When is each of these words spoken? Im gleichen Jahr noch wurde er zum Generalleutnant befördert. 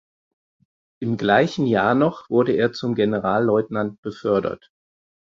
Im 0.99 1.15
gleichen 1.15 1.67
Jahr 1.67 1.93
noch 1.93 2.27
wurde 2.27 2.53
er 2.53 2.73
zum 2.73 2.95
Generalleutnant 2.95 4.01
befördert. 4.01 4.71